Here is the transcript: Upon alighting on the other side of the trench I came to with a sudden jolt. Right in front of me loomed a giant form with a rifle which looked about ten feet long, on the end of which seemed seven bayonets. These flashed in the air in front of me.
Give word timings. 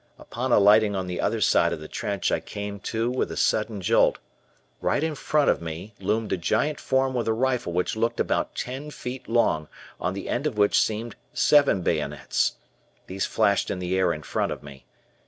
Upon 0.17 0.51
alighting 0.51 0.95
on 0.95 1.05
the 1.05 1.21
other 1.21 1.41
side 1.41 1.71
of 1.71 1.79
the 1.79 1.87
trench 1.87 2.31
I 2.31 2.39
came 2.39 2.79
to 2.89 3.11
with 3.11 3.31
a 3.31 3.37
sudden 3.37 3.81
jolt. 3.81 4.17
Right 4.81 5.03
in 5.03 5.13
front 5.13 5.47
of 5.51 5.61
me 5.61 5.93
loomed 5.99 6.33
a 6.33 6.37
giant 6.37 6.79
form 6.79 7.13
with 7.13 7.27
a 7.27 7.33
rifle 7.33 7.71
which 7.71 7.95
looked 7.95 8.19
about 8.19 8.55
ten 8.55 8.89
feet 8.89 9.29
long, 9.29 9.67
on 9.99 10.15
the 10.15 10.27
end 10.27 10.47
of 10.47 10.57
which 10.57 10.81
seemed 10.81 11.15
seven 11.33 11.83
bayonets. 11.83 12.53
These 13.05 13.27
flashed 13.27 13.69
in 13.69 13.77
the 13.77 13.95
air 13.95 14.11
in 14.11 14.23
front 14.23 14.51
of 14.51 14.63
me. 14.63 14.85